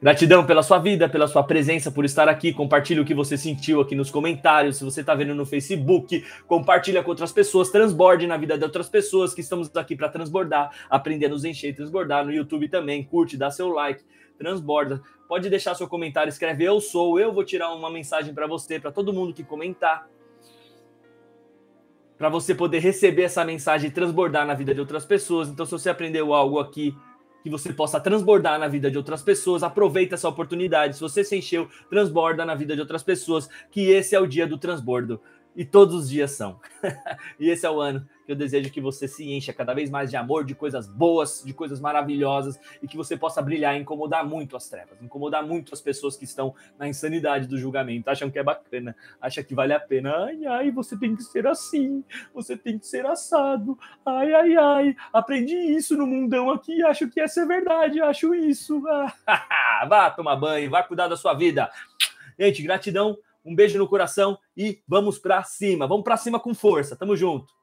Gratidão 0.01 0.45
pela 0.45 0.61
sua 0.61 0.77
vida, 0.77 1.07
pela 1.07 1.27
sua 1.27 1.41
presença, 1.43 1.89
por 1.89 2.03
estar 2.03 2.27
aqui. 2.27 2.53
Compartilhe 2.53 2.99
o 2.99 3.05
que 3.05 3.13
você 3.13 3.37
sentiu 3.37 3.79
aqui 3.79 3.95
nos 3.95 4.11
comentários. 4.11 4.77
Se 4.77 4.83
você 4.83 5.01
está 5.01 5.15
vendo 5.15 5.33
no 5.33 5.45
Facebook, 5.45 6.23
compartilha 6.47 7.01
com 7.01 7.09
outras 7.09 7.31
pessoas, 7.31 7.69
transborde 7.69 8.27
na 8.27 8.37
vida 8.37 8.57
de 8.57 8.63
outras 8.63 8.89
pessoas 8.89 9.33
que 9.33 9.41
estamos 9.41 9.73
aqui 9.75 9.95
para 9.95 10.09
transbordar, 10.09 10.71
aprender 10.89 11.27
a 11.27 11.29
nos 11.29 11.45
encher 11.45 11.69
e 11.69 11.73
transbordar. 11.73 12.25
No 12.25 12.33
YouTube 12.33 12.67
também, 12.67 13.03
curte, 13.03 13.37
dá 13.37 13.49
seu 13.49 13.69
like, 13.69 14.03
transborda. 14.37 15.01
Pode 15.27 15.49
deixar 15.49 15.73
seu 15.75 15.87
comentário, 15.87 16.29
escreve 16.29 16.63
eu 16.63 16.79
sou, 16.79 17.19
eu 17.19 17.33
vou 17.33 17.43
tirar 17.43 17.73
uma 17.73 17.89
mensagem 17.89 18.33
para 18.33 18.45
você, 18.45 18.79
para 18.79 18.91
todo 18.91 19.13
mundo 19.13 19.33
que 19.33 19.43
comentar. 19.43 20.07
Para 22.17 22.29
você 22.29 22.55
poder 22.55 22.79
receber 22.79 23.23
essa 23.23 23.43
mensagem 23.43 23.89
e 23.89 23.93
transbordar 23.93 24.45
na 24.45 24.53
vida 24.53 24.73
de 24.73 24.79
outras 24.79 25.05
pessoas. 25.05 25.49
Então, 25.49 25.65
se 25.65 25.71
você 25.71 25.89
aprendeu 25.89 26.33
algo 26.33 26.59
aqui, 26.59 26.95
que 27.43 27.49
você 27.49 27.71
possa 27.71 27.99
transbordar 27.99 28.57
na 28.57 28.67
vida 28.67 28.89
de 28.89 28.97
outras 28.97 29.21
pessoas. 29.21 29.61
Aproveita 29.61 30.15
essa 30.15 30.27
oportunidade. 30.27 30.95
Se 30.95 31.01
você 31.01 31.23
se 31.23 31.37
encheu, 31.37 31.69
transborda 31.91 32.43
na 32.43 32.55
vida 32.55 32.73
de 32.73 32.81
outras 32.81 33.03
pessoas, 33.03 33.47
que 33.69 33.91
esse 33.91 34.15
é 34.15 34.19
o 34.19 34.25
dia 34.25 34.47
do 34.47 34.57
transbordo. 34.57 35.21
E 35.55 35.63
todos 35.63 35.93
os 35.93 36.09
dias 36.09 36.31
são. 36.31 36.59
e 37.39 37.49
esse 37.49 37.65
é 37.65 37.69
o 37.69 37.79
ano 37.79 38.03
eu 38.31 38.35
desejo 38.35 38.69
que 38.71 38.81
você 38.81 39.07
se 39.07 39.31
encha 39.31 39.53
cada 39.53 39.73
vez 39.73 39.89
mais 39.89 40.09
de 40.09 40.17
amor, 40.17 40.43
de 40.43 40.55
coisas 40.55 40.87
boas, 40.87 41.43
de 41.45 41.53
coisas 41.53 41.79
maravilhosas 41.79 42.59
e 42.81 42.87
que 42.87 42.97
você 42.97 43.15
possa 43.17 43.41
brilhar 43.41 43.75
e 43.75 43.79
incomodar 43.79 44.25
muito 44.25 44.55
as 44.55 44.67
trevas, 44.67 45.01
incomodar 45.01 45.45
muito 45.45 45.73
as 45.73 45.81
pessoas 45.81 46.15
que 46.17 46.25
estão 46.25 46.53
na 46.77 46.87
insanidade 46.87 47.47
do 47.47 47.57
julgamento, 47.57 48.09
acham 48.09 48.29
que 48.29 48.39
é 48.39 48.43
bacana, 48.43 48.95
acham 49.21 49.43
que 49.43 49.55
vale 49.55 49.73
a 49.73 49.79
pena. 49.79 50.25
Ai, 50.25 50.45
ai, 50.45 50.71
você 50.71 50.97
tem 50.97 51.15
que 51.15 51.23
ser 51.23 51.47
assim, 51.47 52.03
você 52.33 52.57
tem 52.57 52.79
que 52.79 52.87
ser 52.87 53.05
assado. 53.05 53.77
Ai, 54.05 54.33
ai, 54.33 54.55
ai, 54.55 54.95
aprendi 55.13 55.55
isso 55.55 55.97
no 55.97 56.07
mundão 56.07 56.49
aqui, 56.49 56.83
acho 56.83 57.09
que 57.09 57.19
essa 57.19 57.41
é 57.41 57.45
verdade, 57.45 58.01
acho 58.01 58.33
isso. 58.33 58.81
vá 59.87 60.09
tomar 60.11 60.35
banho, 60.35 60.69
vá 60.69 60.83
cuidar 60.83 61.07
da 61.07 61.17
sua 61.17 61.33
vida. 61.33 61.69
Gente, 62.37 62.61
gratidão, 62.61 63.17
um 63.45 63.55
beijo 63.55 63.77
no 63.77 63.87
coração 63.87 64.37
e 64.57 64.81
vamos 64.87 65.19
para 65.19 65.43
cima. 65.43 65.87
Vamos 65.87 66.03
para 66.03 66.17
cima 66.17 66.39
com 66.39 66.53
força. 66.53 66.95
Tamo 66.95 67.15
junto. 67.15 67.53